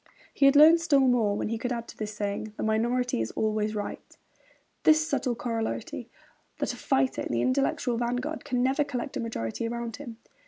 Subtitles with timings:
[0.33, 3.29] He had learned still more when he could add to his saying, 'The minority is
[3.33, 4.17] always right,'
[4.81, 6.09] this subtle corollary,
[6.57, 10.17] that a fighter in the intellectual vanguard can never collect a majority around him.